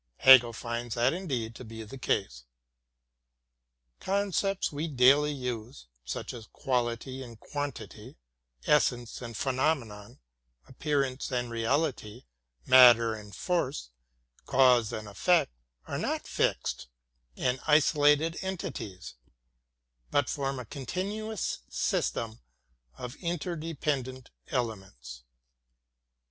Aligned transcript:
Hegel 0.17 0.51
finds 0.51 0.95
that 0.95 1.13
indeed 1.13 1.53
to 1.53 1.63
be 1.63 1.83
the 1.83 1.95
case. 1.95 2.45
Concepts 3.99 4.71
we 4.71 4.87
daily 4.87 5.31
use, 5.31 5.85
such 6.03 6.33
as 6.33 6.47
quality 6.47 7.21
and 7.21 7.39
quantity, 7.39 8.17
essence 8.65 9.21
and 9.21 9.37
phenomenon, 9.37 10.17
appearance 10.67 11.31
and 11.31 11.51
reality, 11.51 12.25
matter 12.65 13.13
and 13.13 13.35
force, 13.35 13.91
cause 14.47 14.91
and 14.91 15.07
ef 15.07 15.19
fect, 15.19 15.51
are 15.85 15.99
not 15.99 16.25
fixed 16.27 16.87
and 17.37 17.59
isolated 17.67 18.37
entities, 18.41 19.13
but 20.09 20.31
form 20.31 20.57
a 20.59 20.65
continu 20.65 21.31
ous 21.31 21.59
system 21.69 22.39
of 22.97 23.13
interdependent 23.17 24.31
elements. 24.47 25.21